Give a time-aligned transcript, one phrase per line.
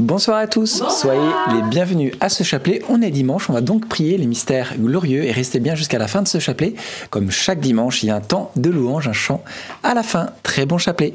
[0.00, 2.82] Bonsoir à tous, soyez les bienvenus à ce chapelet.
[2.88, 6.08] On est dimanche, on va donc prier les mystères glorieux et restez bien jusqu'à la
[6.08, 6.74] fin de ce chapelet.
[7.10, 9.44] Comme chaque dimanche, il y a un temps de louange, un chant
[9.84, 10.30] à la fin.
[10.42, 11.14] Très bon chapelet.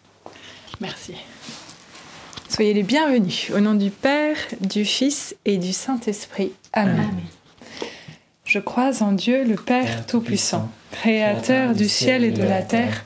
[0.80, 1.12] Merci.
[2.48, 6.52] Soyez les bienvenus au nom du Père, du Fils et du Saint-Esprit.
[6.72, 7.10] Amen.
[8.46, 13.04] Je crois en Dieu, le Père Tout-Puissant, Créateur du ciel et de la terre,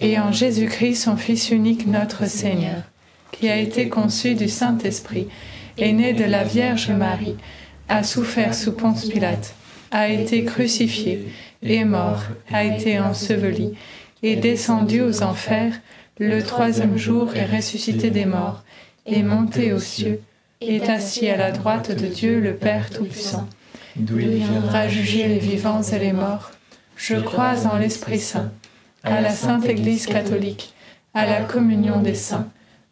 [0.00, 2.82] et en Jésus-Christ, son Fils unique, notre Seigneur
[3.34, 5.28] qui a été conçu du Saint-Esprit,
[5.78, 7.36] est né de la Vierge Marie,
[7.88, 9.54] a souffert sous Ponce Pilate,
[9.90, 11.26] a été crucifié,
[11.62, 13.74] est mort, a été enseveli,
[14.22, 15.74] est descendu aux enfers,
[16.18, 18.62] le troisième jour est ressuscité des morts,
[19.06, 20.20] est monté aux cieux,
[20.60, 23.48] est assis à la droite de Dieu le Père Tout-Puissant,
[23.96, 26.50] il viendra juger les vivants et les morts.
[26.96, 28.52] Je crois en l'Esprit Saint,
[29.02, 30.72] à la Sainte Église catholique,
[31.12, 32.48] à la communion des saints,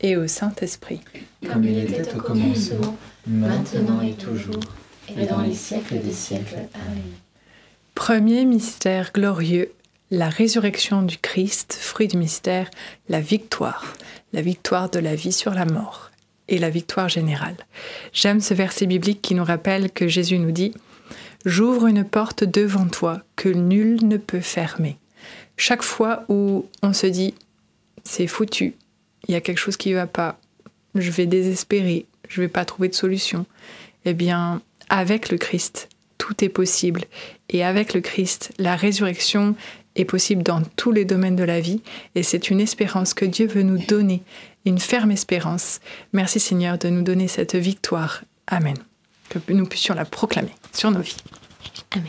[0.00, 1.00] et au Saint-Esprit.
[1.50, 4.60] Comme il était au commencement, maintenant et toujours,
[5.16, 6.68] et dans les siècles des siècles.
[6.74, 7.02] Amen.
[7.94, 9.72] Premier mystère glorieux,
[10.10, 12.70] la résurrection du Christ, fruit du mystère,
[13.08, 13.94] la victoire,
[14.32, 16.10] la victoire de la vie sur la mort
[16.48, 17.56] et la victoire générale.
[18.12, 20.72] J'aime ce verset biblique qui nous rappelle que Jésus nous dit
[21.44, 24.98] J'ouvre une porte devant toi que nul ne peut fermer.
[25.56, 27.34] Chaque fois où on se dit
[28.04, 28.74] c'est foutu,
[29.26, 30.38] il y a quelque chose qui ne va pas,
[30.94, 33.46] je vais désespérer, je ne vais pas trouver de solution,
[34.04, 37.04] eh bien, avec le Christ, tout est possible.
[37.50, 39.54] Et avec le Christ, la résurrection
[39.96, 41.80] est possible dans tous les domaines de la vie.
[42.14, 44.22] Et c'est une espérance que Dieu veut nous donner,
[44.64, 45.80] une ferme espérance.
[46.12, 48.22] Merci Seigneur de nous donner cette victoire.
[48.46, 48.76] Amen.
[49.28, 51.16] Que nous puissions la proclamer sur nos vies.
[51.92, 52.08] Amen.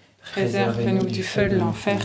[0.31, 1.99] Préservez-nous du feu de l'enfer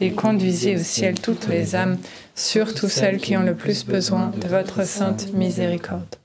[0.00, 1.96] et conduisez au ciel toutes les âmes,
[2.34, 6.16] surtout celles qui ont le plus besoin de votre sainte miséricorde.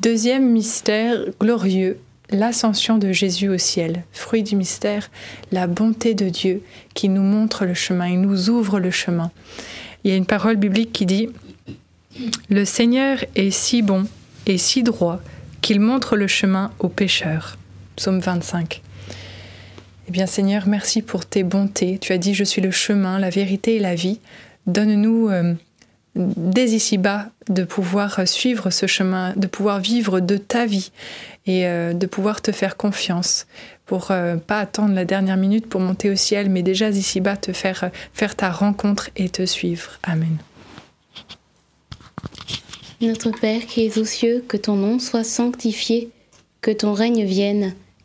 [0.00, 1.98] Deuxième mystère glorieux,
[2.30, 4.04] l'ascension de Jésus au ciel.
[4.12, 5.10] Fruit du mystère,
[5.52, 6.62] la bonté de Dieu
[6.94, 9.30] qui nous montre le chemin, il nous ouvre le chemin.
[10.04, 11.28] Il y a une parole biblique qui dit
[12.48, 14.06] Le Seigneur est si bon
[14.46, 15.20] et si droit
[15.60, 17.58] qu'il montre le chemin aux pécheurs.
[17.96, 18.82] Psaume 25.
[20.10, 21.96] Eh bien Seigneur, merci pour tes bontés.
[22.00, 24.18] Tu as dit, je suis le chemin, la vérité et la vie.
[24.66, 25.54] Donne-nous euh,
[26.16, 30.90] dès ici-bas de pouvoir suivre ce chemin, de pouvoir vivre de ta vie
[31.46, 33.46] et euh, de pouvoir te faire confiance
[33.86, 37.52] pour euh, pas attendre la dernière minute pour monter au ciel, mais déjà ici-bas te
[37.52, 40.00] faire, faire ta rencontre et te suivre.
[40.02, 40.38] Amen.
[43.00, 46.10] Notre Père qui es aux cieux, que ton nom soit sanctifié,
[46.62, 47.76] que ton règne vienne,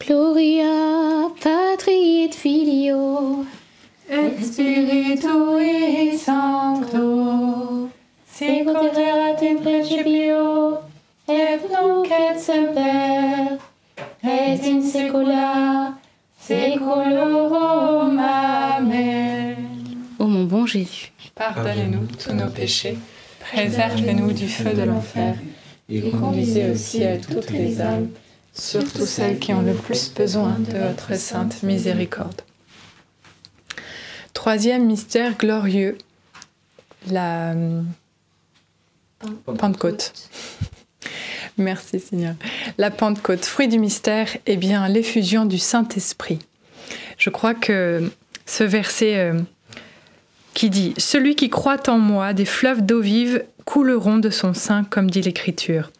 [0.00, 3.44] Gloria patri et filio
[4.10, 7.88] Et Spiritui Sancto,
[8.30, 10.78] Sequoterat in principio,
[11.26, 13.58] et nunc et semper,
[14.22, 15.94] et in saecula
[16.38, 18.18] saeculorum.
[18.18, 19.56] Amen.
[20.18, 22.98] Ô mon bon Jésus, pardonnez-nous tous nos péchés,
[23.40, 25.36] préservez-nous du feu de l'enfer,
[25.88, 28.10] et conduisez au ciel toutes les âmes,
[28.54, 32.42] surtout celles qui ont le plus besoin de votre sainte miséricorde.
[34.32, 35.98] Troisième mystère glorieux,
[37.10, 37.54] la
[39.44, 40.12] Pentecôte.
[41.58, 42.34] Merci Seigneur.
[42.78, 46.38] La Pentecôte, fruit du mystère, est bien l'effusion du Saint-Esprit.
[47.16, 48.10] Je crois que
[48.46, 49.40] ce verset euh,
[50.52, 54.84] qui dit Celui qui croit en moi, des fleuves d'eau vive couleront de son sein,
[54.84, 55.90] comme dit l'Écriture.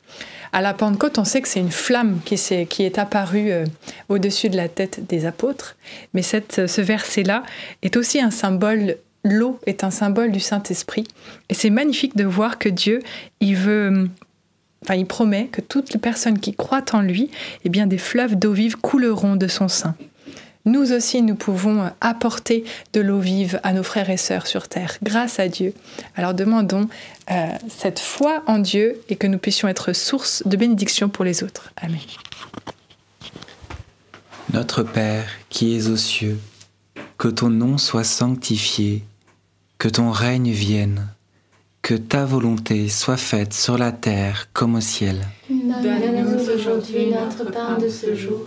[0.54, 3.64] À la Pentecôte, on sait que c'est une flamme qui, est, qui est apparue euh,
[4.08, 5.74] au-dessus de la tête des apôtres,
[6.14, 7.42] mais cette, ce verset-là
[7.82, 11.08] est aussi un symbole, l'eau est un symbole du Saint-Esprit,
[11.48, 13.00] et c'est magnifique de voir que Dieu,
[13.40, 14.08] il veut,
[14.84, 17.32] enfin, il promet que toutes les personnes qui croient en lui,
[17.64, 19.96] eh bien, des fleuves d'eau vive couleront de son sein.
[20.66, 24.96] Nous aussi, nous pouvons apporter de l'eau vive à nos frères et sœurs sur terre,
[25.02, 25.74] grâce à Dieu.
[26.16, 26.88] Alors demandons
[27.30, 31.42] euh, cette foi en Dieu et que nous puissions être source de bénédiction pour les
[31.44, 31.70] autres.
[31.76, 31.98] Amen.
[34.54, 36.38] Notre Père qui es aux cieux,
[37.18, 39.04] que ton nom soit sanctifié,
[39.76, 41.08] que ton règne vienne,
[41.82, 45.26] que ta volonté soit faite sur la terre comme au ciel.
[45.50, 48.46] Donne-nous aujourd'hui notre pain de ce jour.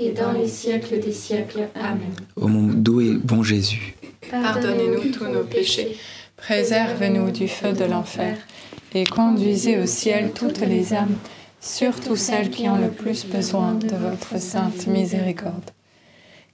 [0.00, 1.68] et dans les siècles des siècles.
[1.74, 2.12] Amen.
[2.36, 3.94] Ô mon doux et bon Jésus,
[4.30, 5.96] Pardonnez-nous tous nos péchés,
[6.36, 8.36] préservez-nous du feu de l'enfer,
[8.94, 11.16] et conduisez au ciel toutes les âmes,
[11.60, 15.70] surtout celles qui ont le plus besoin de votre sainte miséricorde.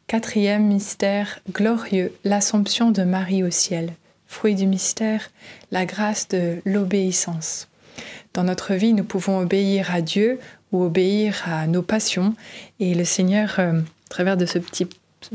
[0.07, 3.93] Quatrième mystère glorieux, l'Assomption de Marie au ciel.
[4.29, 5.31] Fruit du mystère,
[5.71, 7.69] la grâce de l'obéissance.
[8.35, 10.39] Dans notre vie, nous pouvons obéir à Dieu
[10.83, 12.35] obéir à nos passions.
[12.81, 14.89] Et le Seigneur, euh, travers de ce petit,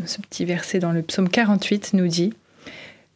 [0.06, 2.34] ce petit verset dans le psaume 48, nous dit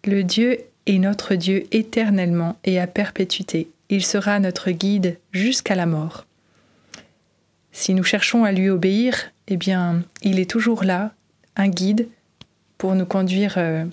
[0.06, 3.70] Le Dieu est notre Dieu éternellement et à perpétuité.
[3.90, 6.26] Il sera notre guide jusqu'à la mort.
[7.72, 11.12] Si nous cherchons à lui obéir, eh bien, il est toujours là,
[11.56, 12.08] un guide
[12.78, 13.86] pour nous conduire euh,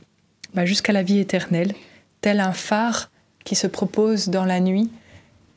[0.55, 1.73] bah, jusqu'à la vie éternelle,
[2.21, 3.11] tel un phare
[3.45, 4.91] qui se propose dans la nuit.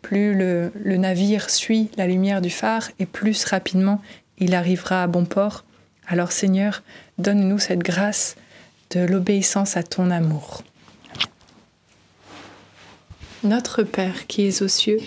[0.05, 4.03] Plus le, navire suit la lumière du phare et plus rapidement
[4.37, 5.63] il arrivera à bon port.
[6.05, 6.83] Alors Seigneur,
[7.17, 8.35] donne-nous cette grâce
[8.91, 10.61] de l'obéissance à ton amour.
[13.43, 14.99] Notre Père qui es aux cieux,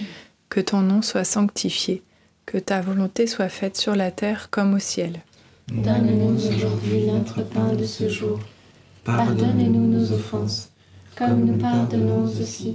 [0.48, 2.02] que ton nom soit sanctifié,
[2.44, 5.20] que ta volonté soit faite sur la terre comme au ciel.
[5.68, 8.40] Donne-nous aujourd'hui notre pain de ce jour.
[9.04, 10.72] Pardonne-nous nos offenses,
[11.14, 12.74] comme nous pardonnons aussi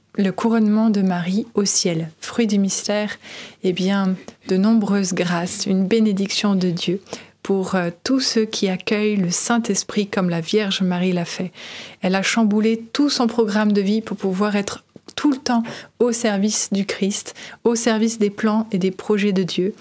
[0.17, 2.09] le couronnement de Marie au ciel.
[2.19, 3.17] Fruit du mystère,
[3.63, 4.15] eh bien,
[4.47, 7.01] de nombreuses grâces, une bénédiction de Dieu
[7.43, 11.51] pour euh, tous ceux qui accueillent le Saint-Esprit comme la Vierge Marie l'a fait.
[12.01, 14.83] Elle a chamboulé tout son programme de vie pour pouvoir être
[15.15, 15.63] tout le temps
[15.99, 19.73] au service du Christ, au service des plans et des projets de Dieu.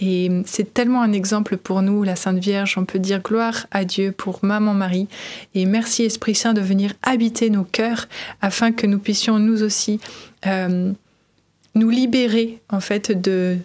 [0.00, 2.76] Et c'est tellement un exemple pour nous, la Sainte Vierge.
[2.78, 5.08] On peut dire gloire à Dieu pour Maman Marie.
[5.54, 8.08] Et merci Esprit Saint de venir habiter nos cœurs
[8.40, 10.00] afin que nous puissions nous aussi
[10.46, 10.92] euh,
[11.74, 13.58] nous libérer en fait de,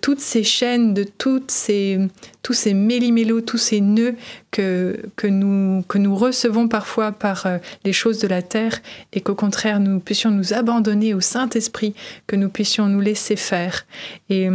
[0.00, 1.98] toutes ces chaînes, de toutes ces,
[2.42, 4.16] tous ces méli-mélos, tous ces nœuds
[4.50, 9.20] que, que, nous, que nous recevons parfois par euh, les choses de la terre et
[9.20, 11.94] qu'au contraire nous puissions nous abandonner au Saint-Esprit,
[12.26, 13.86] que nous puissions nous laisser faire.
[14.28, 14.48] Et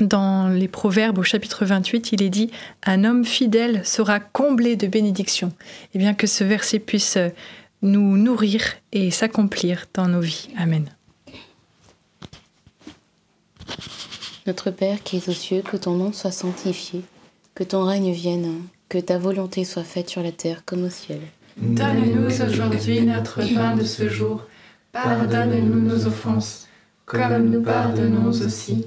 [0.00, 2.50] dans les Proverbes au chapitre 28, il est dit
[2.84, 5.52] Un homme fidèle sera comblé de bénédictions.
[5.94, 7.18] Et bien que ce verset puisse
[7.82, 10.48] nous nourrir et s'accomplir dans nos vies.
[10.58, 10.90] Amen.
[14.46, 17.02] Notre Père qui es aux cieux, que ton nom soit sanctifié,
[17.54, 21.20] que ton règne vienne, que ta volonté soit faite sur la terre comme au ciel.
[21.56, 24.44] Donne-nous aujourd'hui notre pain de ce jour.
[24.92, 26.66] Pardonne-nous nos offenses,
[27.04, 28.86] comme nous pardonnons aussi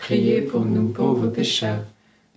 [0.00, 1.84] Priez pour nous pauvres pécheurs,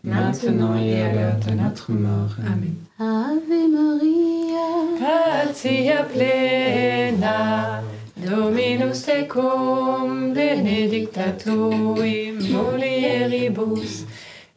[0.04, 2.36] maintenant et à l'heure de notre mort.
[2.46, 2.76] Amen.
[3.00, 4.68] Ave Maria,
[5.00, 7.82] Gratia plena,
[8.18, 14.06] Dominus tecum, benedicta tui mulieribus,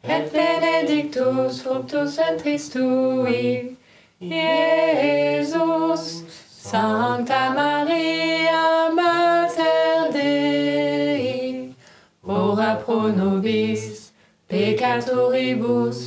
[0.03, 3.77] et benedictus fructus ventris tui,
[4.21, 6.23] Iesus.
[6.69, 9.16] Sancta Maria, Mater
[12.87, 14.13] pro nobis
[14.47, 15.99] peccatoribus,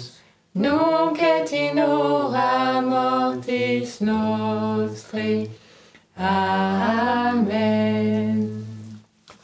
[0.54, 5.48] nunc et in hora mortis nostre.
[6.16, 7.58] Amen.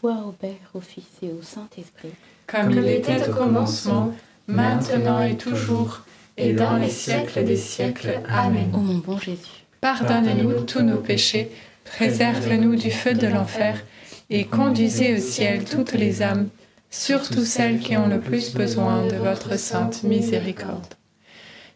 [0.01, 2.15] gloire au Père, au Fils et au Saint-Esprit.
[2.47, 4.15] Comme il était au commencement,
[4.47, 6.01] maintenant et toujours,
[6.39, 8.21] et dans les siècles des siècles.
[8.31, 8.71] Amen.
[8.73, 11.51] Ô mon bon Jésus, Pardonne-nous tous nos péchés,
[11.85, 13.85] préserve-nous du feu de l'enfer,
[14.31, 16.49] et conduisez au ciel toutes les âmes,
[16.91, 20.95] surtout celles qui ont le plus besoin de votre sainte miséricorde.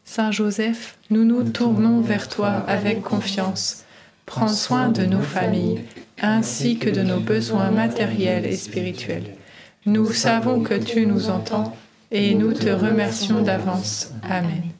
[0.05, 3.85] Saint Joseph, nous nous tournons vers toi avec confiance.
[4.27, 5.85] Prends soin de nos familles,
[6.20, 9.37] ainsi que de nos besoins matériels et spirituels.
[9.87, 11.77] Nous savons que tu nous entends,
[12.11, 14.12] et nous te remercions d'avance.
[14.29, 14.80] Amen.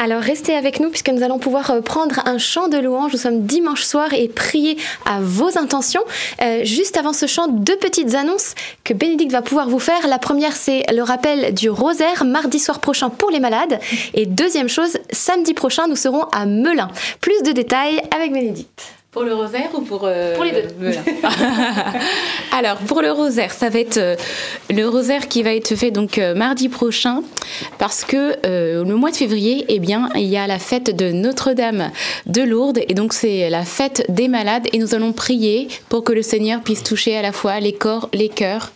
[0.00, 3.12] Alors restez avec nous puisque nous allons pouvoir euh, prendre un chant de louange.
[3.12, 6.02] Nous sommes dimanche soir et prier à vos intentions.
[6.40, 10.06] Euh, juste avant ce chant, deux petites annonces que Bénédicte va pouvoir vous faire.
[10.06, 13.80] La première, c'est le rappel du rosaire mardi soir prochain pour les malades.
[14.14, 16.88] Et deuxième chose, samedi prochain, nous serons à Melun.
[17.20, 18.97] Plus de détails avec Bénédicte.
[19.10, 20.02] Pour le rosaire ou pour...
[20.04, 20.62] euh, Pour les deux.
[22.52, 24.16] Alors, pour le rosaire, ça va être euh,
[24.68, 27.22] le rosaire qui va être fait donc euh, mardi prochain
[27.78, 31.10] parce que euh, le mois de février, eh bien, il y a la fête de
[31.10, 31.90] Notre-Dame
[32.26, 36.12] de Lourdes et donc c'est la fête des malades et nous allons prier pour que
[36.12, 38.72] le Seigneur puisse toucher à la fois les corps, les cœurs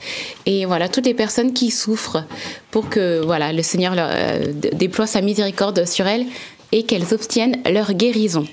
[0.47, 2.25] et voilà toutes les personnes qui souffrent
[2.71, 6.25] pour que voilà le Seigneur leur, euh, déploie sa miséricorde sur elles
[6.75, 8.47] et qu'elles obtiennent leur guérison.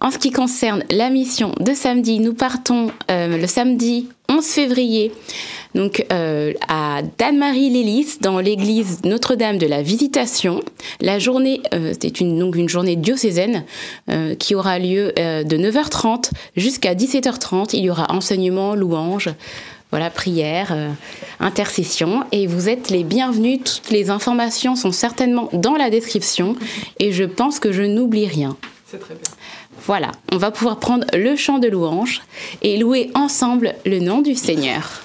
[0.00, 5.12] En ce qui concerne la mission de samedi, nous partons euh, le samedi 11 février
[5.76, 10.62] donc euh, à Danemarie-Lélis dans l'église Notre-Dame de la Visitation.
[11.00, 13.64] La journée, euh, c'est une, donc une journée diocésaine
[14.10, 17.70] euh, qui aura lieu euh, de 9h30 jusqu'à 17h30.
[17.74, 19.28] Il y aura enseignement, louange,
[19.90, 20.74] voilà, prière,
[21.38, 22.24] intercession.
[22.32, 23.60] Et vous êtes les bienvenus.
[23.64, 26.56] Toutes les informations sont certainement dans la description.
[26.98, 28.56] Et je pense que je n'oublie rien.
[28.86, 29.22] C'est très bien.
[29.84, 32.22] Voilà, on va pouvoir prendre le chant de louange
[32.62, 35.02] et louer ensemble le nom du Seigneur.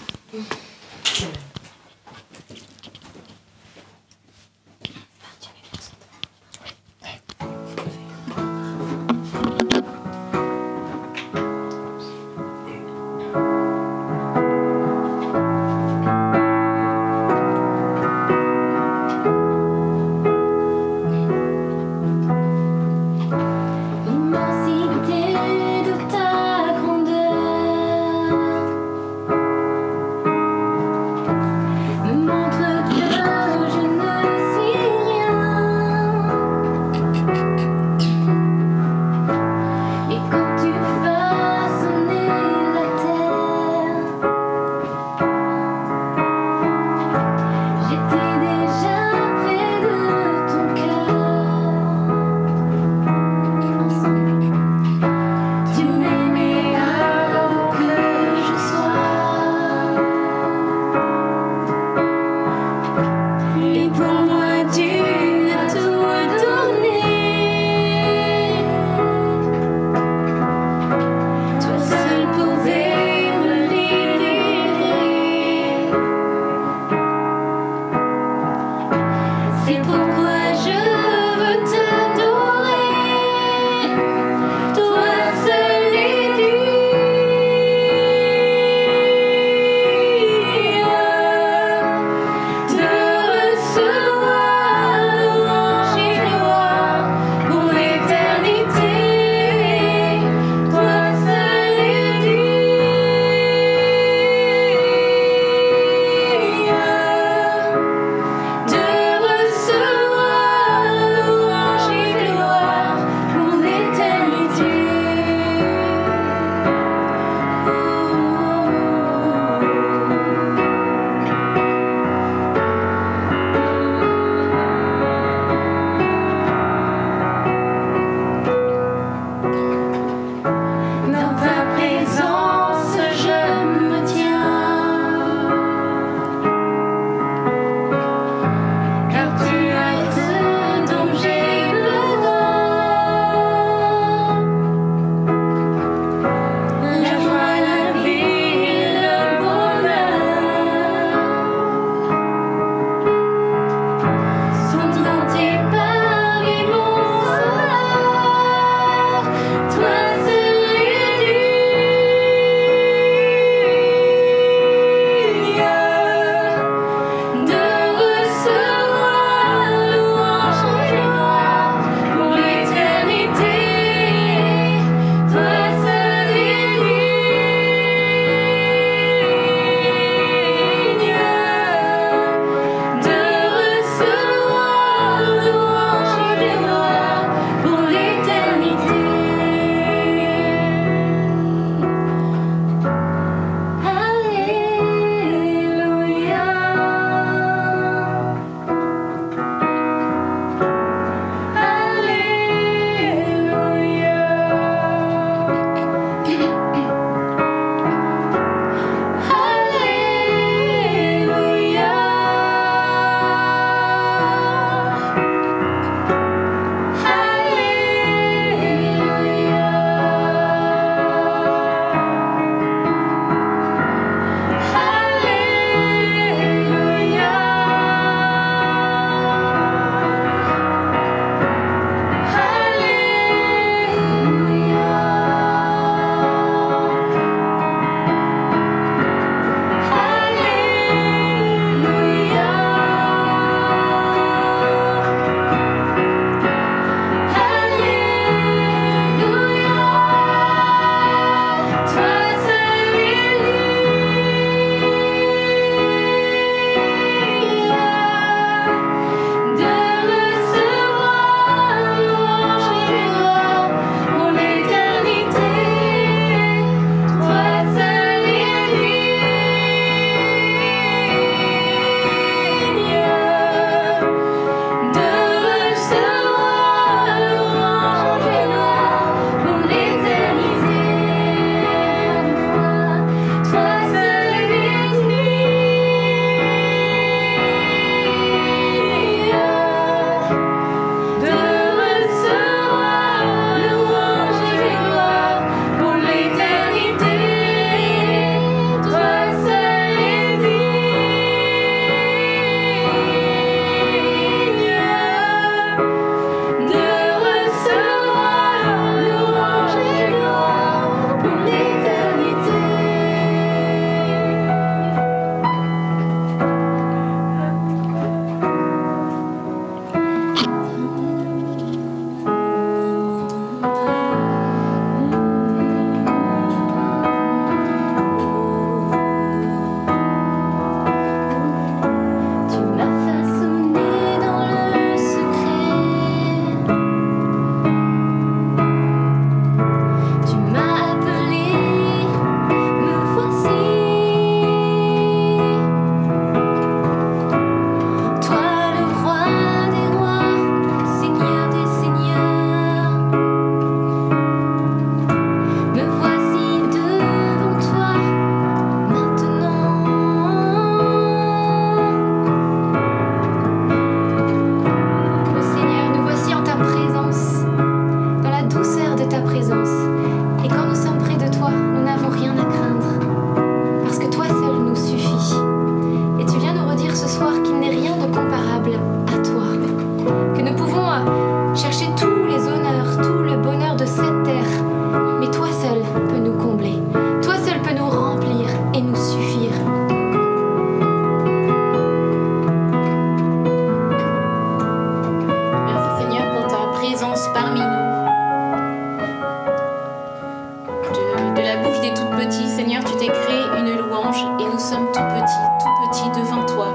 [401.53, 405.01] la bouche des tout petits, Seigneur, tu t'es créé une louange et nous sommes tout
[405.01, 406.67] petits, tout petits devant toi.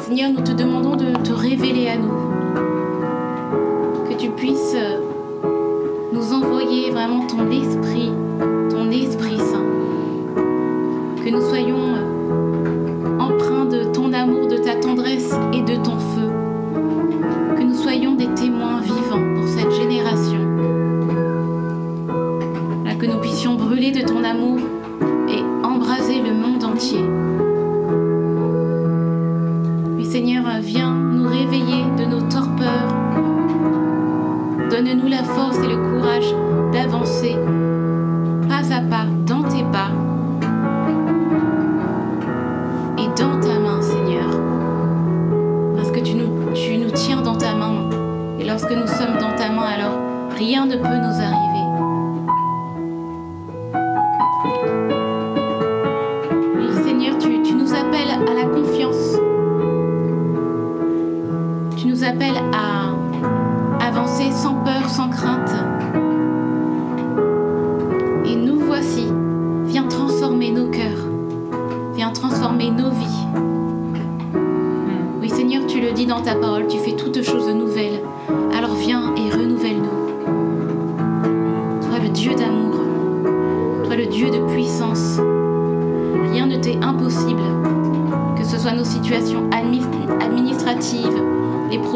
[0.00, 2.08] Seigneur, nous te demandons de te révéler à nous,
[4.08, 5.00] que tu puisses euh,
[6.14, 8.12] nous envoyer vraiment ton esprit,
[8.70, 9.66] ton esprit saint,
[11.22, 11.87] que nous soyons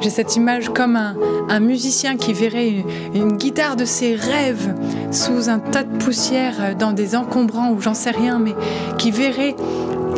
[0.00, 2.84] J'ai cette image comme un, musicien qui verrait
[3.14, 4.74] une, guitare de ses rêves
[5.10, 8.54] sous un tas de poussière dans des encombrants ou j'en sais rien, mais
[8.96, 9.56] qui verrait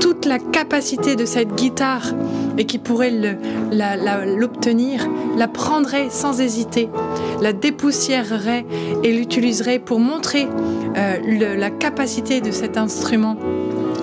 [0.01, 2.13] toute la capacité de cette guitare
[2.59, 3.13] et qui pourrait
[4.27, 6.91] l'obtenir, la, prendrait sans hésiter,
[7.41, 8.67] la dépoussiérerait
[9.03, 10.47] et l'utiliserait pour montrer
[10.97, 13.37] euh, la capacité de cet instrument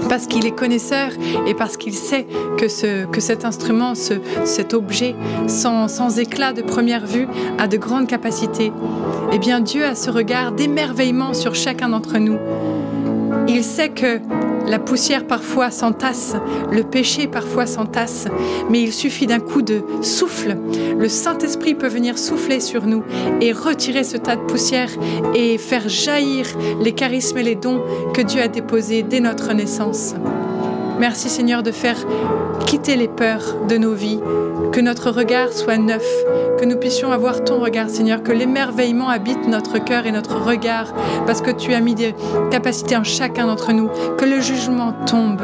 [0.08, 1.12] parce qu'il est connaisseur
[1.45, 2.26] et parce qu'il sait
[2.58, 4.14] que, ce, que cet instrument, ce,
[4.45, 5.16] cet objet,
[5.47, 7.28] sans, sans éclat de première vue,
[7.58, 8.72] a de grandes capacités.
[9.32, 12.38] Eh bien, Dieu a ce regard d'émerveillement sur chacun d'entre nous.
[13.47, 14.20] Il sait que
[14.68, 16.36] la poussière parfois s'entasse,
[16.72, 18.28] le péché parfois s'entasse,
[18.70, 20.57] mais il suffit d'un coup de souffle.
[20.97, 23.03] Le Saint-Esprit peut venir souffler sur nous
[23.41, 24.89] et retirer ce tas de poussière
[25.34, 26.45] et faire jaillir
[26.82, 27.82] les charismes et les dons
[28.13, 30.15] que Dieu a déposés dès notre naissance.
[31.00, 31.98] Merci Seigneur de faire
[32.66, 34.20] quitter les peurs de nos vies,
[34.72, 36.06] que notre regard soit neuf,
[36.60, 40.93] que nous puissions avoir ton regard Seigneur, que l'émerveillement habite notre cœur et notre regard,
[41.28, 42.16] parce que tu as mis des
[42.50, 45.41] capacités en chacun d'entre nous, que le jugement tombe,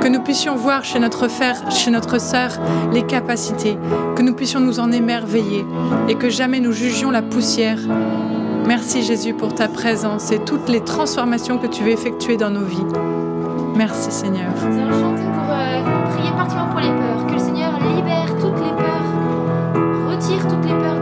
[0.00, 2.50] que nous puissions voir chez notre frère, chez notre sœur,
[2.92, 3.78] les capacités,
[4.16, 5.64] que nous puissions nous en émerveiller
[6.08, 7.78] et que jamais nous jugions la poussière.
[8.66, 12.64] Merci Jésus pour ta présence et toutes les transformations que tu veux effectuer dans nos
[12.64, 13.19] vies.
[13.80, 14.52] Merci Seigneur.
[14.56, 17.26] Nous allons chanter pour euh, prier particulièrement pour les peurs.
[17.26, 20.99] Que le Seigneur libère toutes les peurs, retire toutes les peurs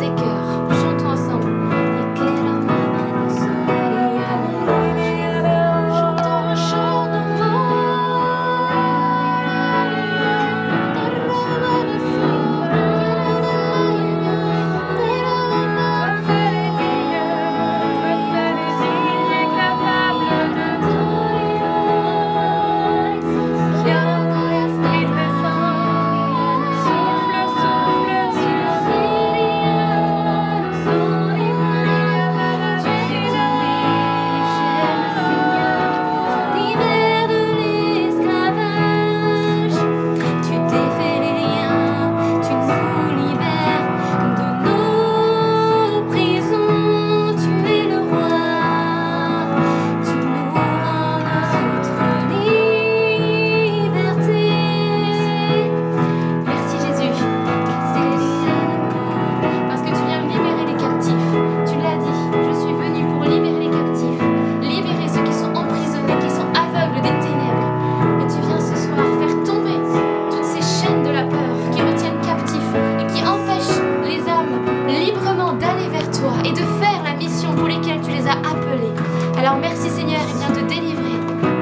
[76.44, 78.92] et de faire la mission pour laquelle tu les as appelés.
[79.38, 81.16] Alors merci Seigneur et bien te délivrer.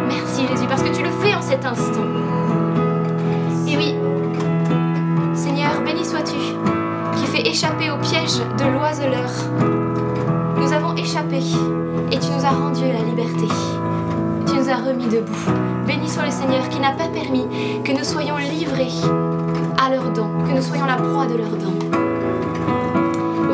[0.08, 2.06] Merci Jésus parce que tu le fais en cet instant.
[3.68, 3.94] Et oui,
[5.34, 6.36] Seigneur, béni sois-tu
[7.16, 9.30] qui fait échapper au piège de l'oiseleur.
[10.56, 11.38] Nous avons échappé
[12.10, 13.48] et tu nous as rendu la liberté.
[14.46, 15.52] Tu nous as remis debout.
[15.86, 17.46] Béni soit le Seigneur qui n'a pas permis
[17.84, 18.88] que nous soyons livrés
[19.78, 21.85] à leurs dents, que nous soyons la proie de leurs dents.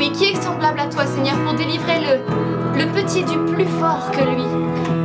[0.03, 2.27] Oui, qui est semblable à toi, Seigneur, pour délivrer le,
[2.77, 4.43] le petit du plus fort que lui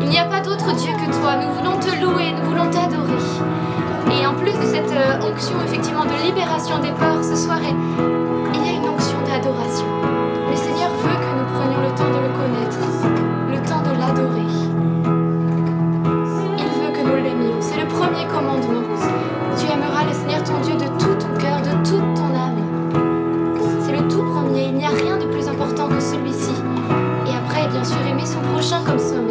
[0.01, 1.35] Il n'y a pas d'autre Dieu que toi.
[1.35, 3.21] Nous voulons te louer, nous voulons t'adorer.
[4.09, 8.59] Et en plus de cette euh, onction, effectivement, de libération des peurs ce soir, il
[8.59, 9.85] y a une onction d'adoration.
[10.49, 12.81] Le Seigneur veut que nous prenions le temps de le connaître,
[13.53, 14.49] le temps de l'adorer.
[16.57, 17.61] Il veut que nous l'aimions.
[17.61, 18.81] C'est le premier commandement.
[19.59, 20.86] Tu aimeras le Seigneur ton Dieu de
[28.67, 29.26] prochain comme soi-même.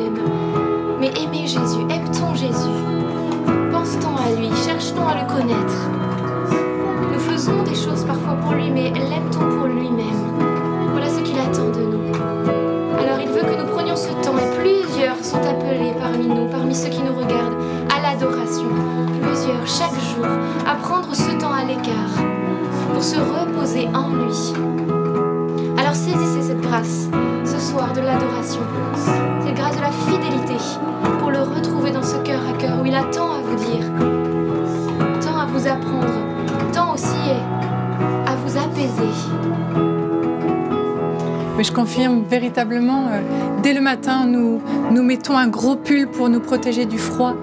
[37.04, 39.12] À vous apaiser.
[41.56, 43.20] Mais je confirme véritablement, euh,
[43.62, 47.34] dès le matin, nous, nous mettons un gros pull pour nous protéger du froid.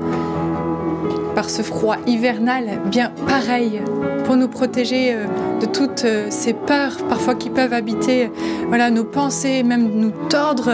[1.36, 3.82] Par ce froid hivernal, bien pareil,
[4.26, 5.26] pour nous protéger euh,
[5.64, 8.30] de toutes euh, ces peurs parfois qui peuvent habiter
[8.68, 10.72] voilà, nos pensées, même nous tordre,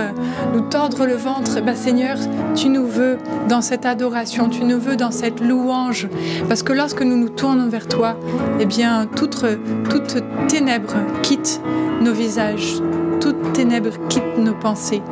[0.54, 1.62] nous tordre le ventre.
[1.62, 2.18] Bah, Seigneur,
[2.56, 3.18] tu nous veux
[3.48, 6.08] dans cette adoration, tu nous veux dans cette louange.
[6.48, 8.18] Parce que lorsque nous nous tournons vers toi,
[8.60, 9.46] eh bien, toute,
[9.90, 11.62] toute ténèbres quitte
[12.02, 12.82] nos visages,
[13.22, 15.04] toute ténèbres quitte nos pensées.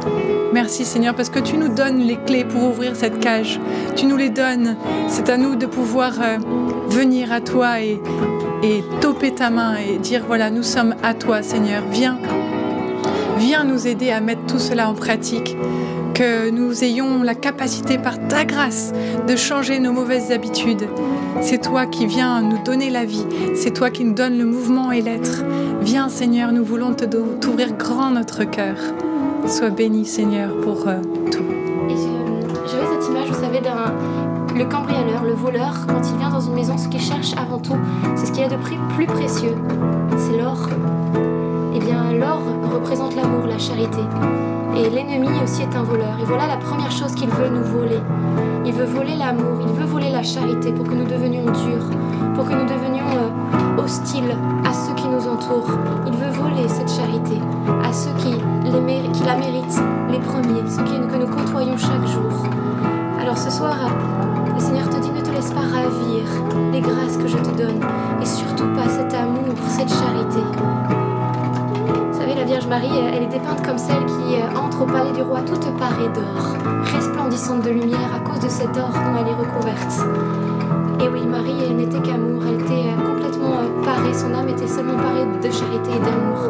[0.53, 3.59] Merci Seigneur parce que tu nous donnes les clés pour ouvrir cette cage.
[3.95, 4.75] Tu nous les donnes.
[5.07, 6.37] C'est à nous de pouvoir euh,
[6.87, 8.01] venir à toi et,
[8.63, 11.83] et toper ta main et dire voilà, nous sommes à toi Seigneur.
[11.91, 12.17] Viens.
[13.37, 15.55] Viens nous aider à mettre tout cela en pratique.
[16.13, 18.91] Que nous ayons la capacité par ta grâce
[19.27, 20.87] de changer nos mauvaises habitudes.
[21.41, 23.25] C'est toi qui viens nous donner la vie.
[23.55, 25.43] C'est toi qui nous donne le mouvement et l'être.
[25.81, 28.77] Viens Seigneur, nous voulons te t'ouvrir grand notre cœur.
[29.45, 30.95] Sois béni Seigneur pour euh,
[31.31, 31.43] tout.
[31.89, 34.26] Et je, cette image, vous savez, d'un
[34.57, 37.77] le cambrioleur, le voleur, quand il vient dans une maison, ce qu'il cherche avant tout,
[38.15, 39.55] c'est ce qu'il y a de plus, plus précieux,
[40.17, 40.57] c'est l'or.
[41.75, 42.41] Eh bien, l'or
[42.73, 43.99] représente l'amour, la charité.
[44.75, 46.17] Et l'ennemi aussi est un voleur.
[46.19, 47.99] Et voilà la première chose qu'il veut nous voler.
[48.65, 51.89] Il veut voler l'amour, il veut voler la charité pour que nous devenions durs,
[52.33, 54.35] pour que nous devenions euh, hostiles
[54.65, 55.77] à ceux qui nous entourent.
[56.07, 57.39] Il veut voler cette charité
[57.83, 62.47] à ceux qui, qui la méritent, les premiers, ceux que nous côtoyons chaque jour.
[63.21, 63.75] Alors ce soir,
[68.57, 70.39] surtout pas cet amour, cette charité.
[72.11, 74.85] Vous savez, la Vierge Marie, elle elle est dépeinte comme celle qui euh, entre au
[74.85, 76.55] palais du roi toute parée d'or,
[76.95, 80.05] resplendissante de lumière à cause de cet or dont elle est recouverte.
[81.01, 84.67] Et oui, Marie, elle n'était qu'amour, elle était euh, complètement euh, parée, son âme était
[84.67, 86.49] seulement parée de charité et d'amour,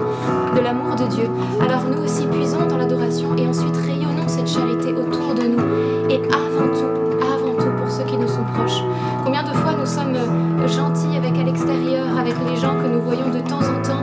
[0.55, 1.29] de l'amour de Dieu.
[1.59, 6.21] Alors nous aussi puisons dans l'adoration et ensuite rayonnons cette charité autour de nous et
[6.31, 8.81] avant tout, avant tout pour ceux qui nous sont proches.
[9.27, 13.01] Combien de fois nous sommes euh, gentils avec à l'extérieur, avec les gens que nous
[13.01, 14.01] voyons de temps en temps,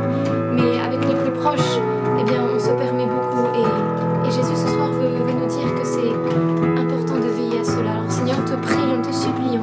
[0.53, 1.79] mais avec les plus proches,
[2.21, 3.49] eh bien on se permet beaucoup.
[3.55, 6.13] Et, Jésus ce soir veut, nous dire que c'est
[6.79, 7.93] important de veiller à cela.
[7.93, 9.63] Alors Seigneur, nous te prions, te supplions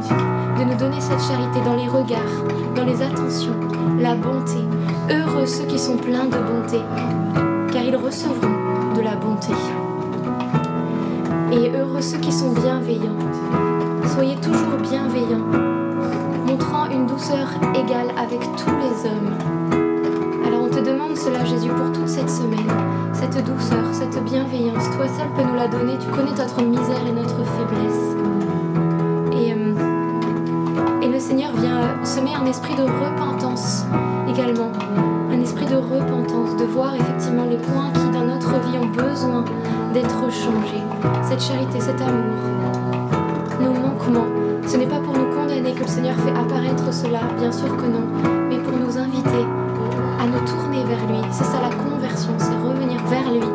[0.57, 2.43] de nous donner cette charité dans les regards,
[2.75, 3.53] dans les attentions,
[3.99, 4.65] la bonté.
[5.11, 6.81] Heureux ceux qui sont pleins de bonté,
[7.71, 9.53] car ils recevront de la bonté.
[11.51, 13.60] Et heureux ceux qui sont bienveillants.
[25.35, 25.97] Peux nous la donner.
[25.99, 28.15] Tu connais notre misère et notre faiblesse.
[29.31, 33.85] Et, euh, et le Seigneur vient euh, semer un esprit de repentance
[34.29, 34.71] également.
[35.31, 39.45] Un esprit de repentance, de voir effectivement les points qui dans notre vie ont besoin
[39.93, 40.83] d'être changés.
[41.23, 42.37] Cette charité, cet amour,
[43.59, 44.27] nos manquements.
[44.67, 47.85] Ce n'est pas pour nous condamner que le Seigneur fait apparaître cela, bien sûr que
[47.85, 48.05] non,
[48.49, 49.45] mais pour nous inviter
[50.19, 51.21] à nous tourner vers lui.
[51.31, 53.50] C'est ça la conversion, c'est revenir vers lui.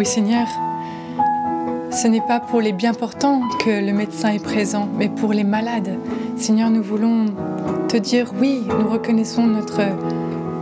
[0.00, 0.46] Oui Seigneur,
[1.90, 5.44] Ce n'est pas pour les bien portants que le médecin est présent, mais pour les
[5.44, 5.98] malades.
[6.38, 7.26] Seigneur, nous voulons
[7.86, 9.82] te dire oui, nous reconnaissons notre,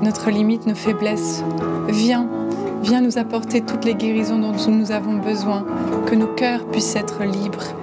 [0.02, 1.44] notre limite, nos faiblesses.
[1.88, 2.28] Viens,
[2.82, 5.64] viens nous apporter toutes les guérisons dont nous avons besoin,
[6.06, 7.76] que nos cœurs puissent être libres,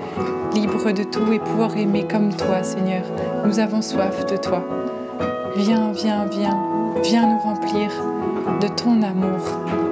[0.54, 3.06] libres de tout et pouvoir aimer comme toi, Seigneur.
[3.46, 4.62] Nous avons soif de toi.
[5.56, 6.60] Viens, viens, viens,
[7.02, 7.92] viens nous remplir
[8.60, 9.85] de ton amour,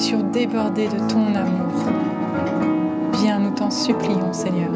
[0.00, 1.74] puissions déborder de ton amour.
[3.20, 4.70] Viens, nous t'en supplions, Seigneur.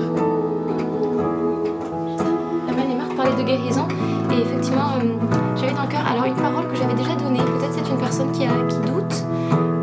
[2.69, 3.89] Amen et Marc parlait de guérison
[4.31, 5.17] et effectivement, euh,
[5.57, 7.39] j'avais dans le cœur alors une parole que j'avais déjà donnée.
[7.39, 9.25] Peut-être c'est une personne qui, a, qui doute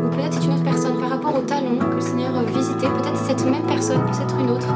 [0.04, 2.86] ou peut-être c'est une autre personne par rapport au talon que le Seigneur euh, visitait.
[2.86, 4.68] Peut-être cette même personne, peut-être une autre.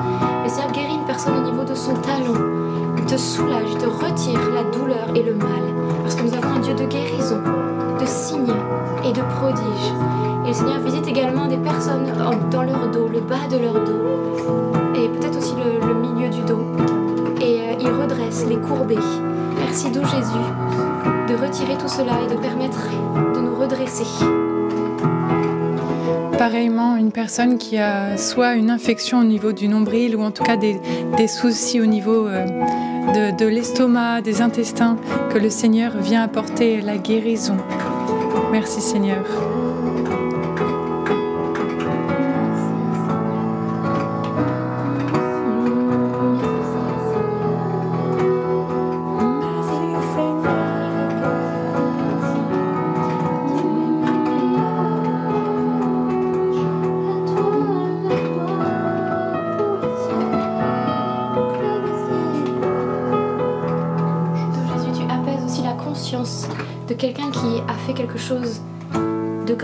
[0.42, 2.34] Le Seigneur guérit une personne au niveau de son talon.
[2.98, 5.62] Il te soulage, il te retire la douleur et le mal
[6.02, 7.40] parce que nous avons un Dieu de guérison,
[8.06, 8.54] de signes
[9.04, 9.92] et de prodiges.
[10.44, 12.06] Et le Seigneur visite également des personnes
[12.50, 16.62] dans leur dos, le bas de leur dos, et peut-être aussi le, milieu du dos.
[17.40, 18.98] Et euh, il redresse les courbés.
[19.58, 20.46] Merci d'où Jésus
[21.28, 22.88] de retirer tout cela et de permettre
[23.34, 24.04] de nous redresser.
[26.38, 30.44] Pareillement, une personne qui a soit une infection au niveau du nombril ou en tout
[30.44, 30.78] cas des,
[31.26, 32.46] soucis au niveau euh,
[33.32, 34.96] de l'estomac, des intestins,
[35.30, 37.56] que le Seigneur vient apporter la guérison.
[38.52, 39.22] Merci Seigneur.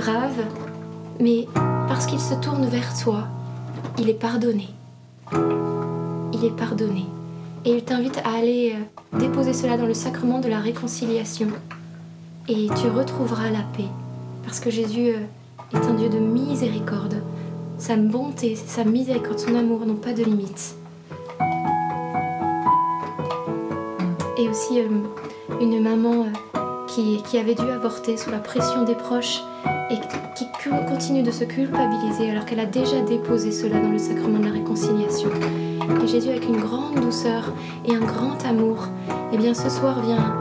[0.03, 0.44] Grave,
[1.20, 1.46] mais
[1.86, 3.28] parce qu'il se tourne vers toi,
[3.98, 4.68] il est pardonné.
[6.32, 7.07] Il est pardonné.
[7.64, 8.74] Et il t'invite à aller
[9.12, 11.46] déposer cela dans le sacrement de la réconciliation.
[12.48, 13.90] Et tu retrouveras la paix.
[14.44, 15.11] Parce que Jésus
[15.72, 17.22] est un Dieu de miséricorde.
[17.78, 20.74] Sa bonté, sa miséricorde, son amour n'ont pas de limite.
[24.36, 24.80] Et aussi
[25.61, 26.26] une maman
[26.88, 29.40] qui, avait dû avorter sous la pression des proches
[29.93, 29.99] et
[30.34, 30.47] qui
[30.88, 34.53] continue de se culpabiliser alors qu'elle a déjà déposé cela dans le sacrement de la
[34.53, 35.28] réconciliation.
[36.03, 37.53] Et Jésus, avec une grande douceur
[37.84, 38.88] et un grand amour,
[39.32, 40.34] eh bien ce soir vient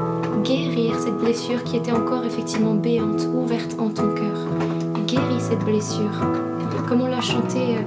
[0.44, 4.48] guérir cette blessure qui était encore effectivement béante, ouverte en ton cœur.
[5.08, 6.22] Guéris cette blessure.
[6.88, 7.78] Comme on l'a chanté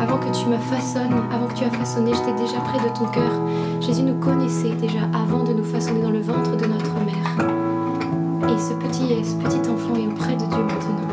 [0.00, 3.06] avant que tu me façonnes, avant que tu as façonné, j'étais déjà près de ton
[3.06, 3.32] cœur.
[3.80, 7.57] Jésus nous connaissait déjà avant de nous façonner dans le ventre de notre mère.
[8.50, 11.08] Et ce petit, ce petit enfant est auprès de Dieu maintenant.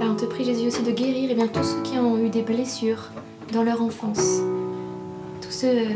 [0.00, 2.28] Alors on te prie Jésus aussi de guérir et bien, tous ceux qui ont eu
[2.28, 3.10] des blessures
[3.52, 4.40] dans leur enfance,
[5.40, 5.88] tous ceux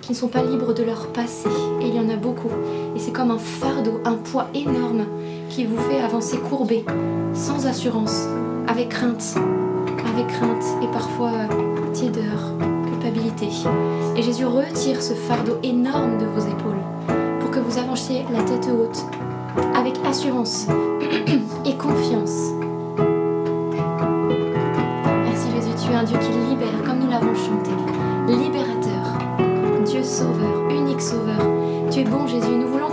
[0.00, 1.48] qui ne sont pas libres de leur passé,
[1.80, 2.50] et il y en a beaucoup.
[2.94, 5.04] Et c'est comme un fardeau, un poids énorme
[5.50, 6.84] qui vous fait avancer courbé,
[7.34, 8.26] sans assurance,
[8.68, 9.34] avec crainte,
[10.14, 11.32] avec crainte et parfois
[11.96, 12.52] tiédeur,
[12.84, 13.48] culpabilité.
[14.16, 16.82] Et Jésus retire ce fardeau énorme de vos épaules
[17.40, 19.02] pour que vous avanciez la tête haute,
[19.74, 20.66] avec assurance
[21.64, 22.52] et confiance.
[25.24, 27.70] Merci Jésus, tu es un Dieu qui libère, comme nous l'avons chanté.
[28.28, 29.16] Libérateur,
[29.86, 31.40] Dieu sauveur, unique sauveur.
[31.90, 32.90] Tu es bon Jésus, nous voulons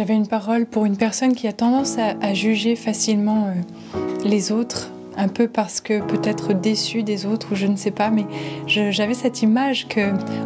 [0.00, 4.90] J'avais une parole pour une personne qui a tendance à, juger facilement euh, les autres,
[5.18, 8.24] un peu parce que peut-être déçu des autres ou je ne sais pas, mais
[8.66, 10.00] j'avais cette image que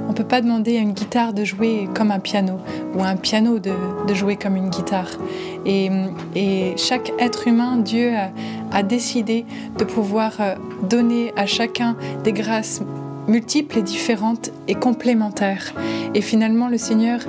[0.09, 2.59] on peut pas demander à une guitare de jouer comme un piano
[2.97, 3.71] ou à un piano de,
[4.13, 5.11] jouer comme une guitare.
[5.65, 5.89] Et,
[6.35, 8.33] et, chaque être humain, Dieu a,
[8.77, 9.47] a décidé
[9.79, 12.83] de pouvoir euh, donner à chacun des grâces
[13.29, 15.73] multiples et différentes et complémentaires.
[16.15, 17.21] Et finalement, le Seigneur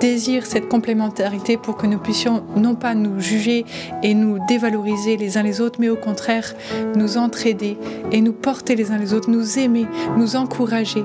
[0.00, 3.64] désire cette complémentarité pour que nous puissions non pas nous juger
[4.02, 6.54] et nous dévaloriser les uns les autres, mais au contraire
[6.96, 7.76] nous entraider
[8.10, 9.86] et nous porter les uns les autres, nous aimer,
[10.16, 11.04] nous encourager.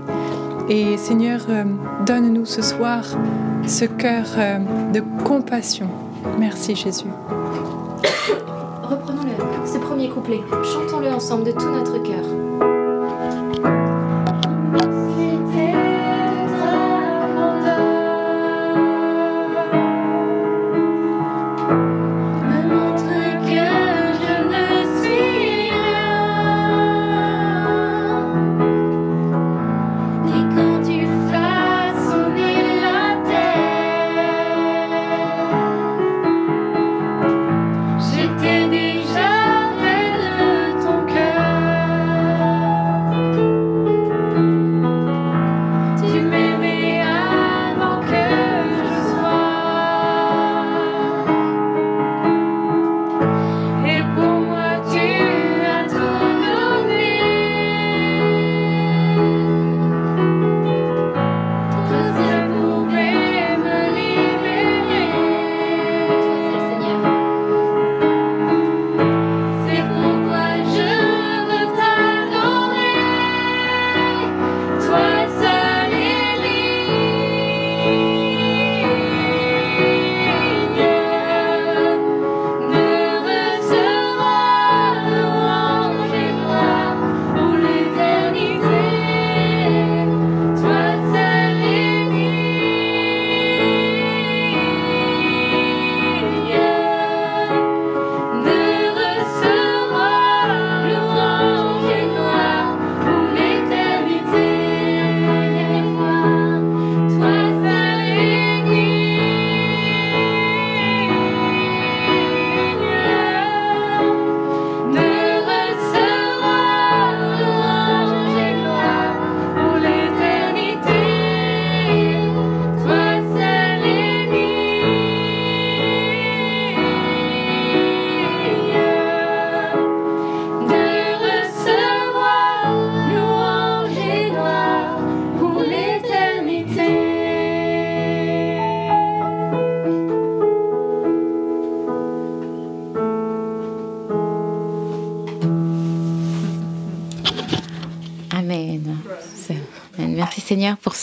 [0.69, 1.63] Et Seigneur, euh,
[2.05, 3.03] donne-nous ce soir
[3.67, 4.59] ce cœur euh,
[4.93, 5.87] de compassion.
[6.39, 7.05] Merci Jésus.
[8.83, 10.41] Reprenons -le, ce premier couplet.
[10.63, 12.44] Chantons-le ensemble de tout notre cœur.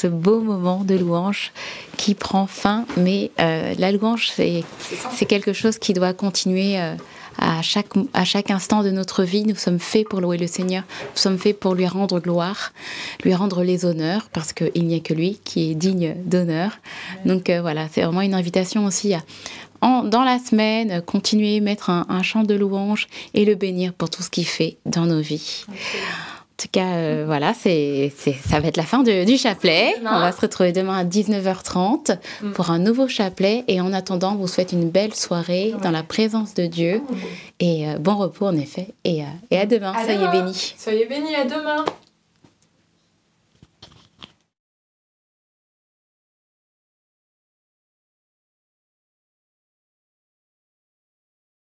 [0.02, 1.52] Ce beau moment de louange
[1.96, 2.86] qui prend fin.
[2.96, 4.64] Mais euh, la louange, c'est
[5.28, 6.80] quelque chose qui doit continuer.
[6.80, 6.94] Euh,
[7.38, 10.82] à chaque, à chaque instant de notre vie, nous sommes faits pour louer le Seigneur,
[11.00, 12.72] nous sommes faits pour lui rendre gloire,
[13.24, 16.72] lui rendre les honneurs, parce qu'il n'y a que lui qui est digne d'honneur.
[17.24, 19.22] Donc euh, voilà, c'est vraiment une invitation aussi à,
[19.80, 24.22] dans la semaine, continuer à mettre un, chant de louange et le bénir pour tout
[24.22, 25.64] ce qu'il fait dans nos vies.
[25.70, 26.31] En
[26.62, 28.12] tout cas, euh, voilà, c'est,
[28.48, 29.94] ça va être la fin du chapelet.
[30.00, 32.52] On va se retrouver demain à 19h30 mm.
[32.52, 33.64] pour un nouveau chapelet.
[33.66, 37.02] Et en attendant, vous souhaite une belle soirée dans la présence de Dieu.
[37.58, 38.88] Et euh, bon repos, en effet.
[39.04, 39.92] Et, euh, et à demain.
[40.04, 40.74] Soyez bénis.
[40.78, 41.34] Soyez bénis.
[41.34, 41.84] À demain.